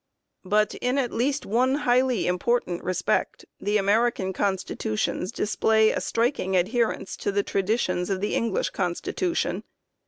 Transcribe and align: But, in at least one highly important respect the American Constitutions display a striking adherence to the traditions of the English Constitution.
But, 0.43 0.73
in 0.73 0.97
at 0.97 1.11
least 1.13 1.45
one 1.45 1.75
highly 1.75 2.25
important 2.25 2.83
respect 2.83 3.45
the 3.59 3.77
American 3.77 4.33
Constitutions 4.33 5.31
display 5.31 5.91
a 5.91 6.01
striking 6.01 6.55
adherence 6.55 7.15
to 7.17 7.31
the 7.31 7.43
traditions 7.43 8.09
of 8.09 8.19
the 8.19 8.33
English 8.33 8.71
Constitution. 8.71 9.63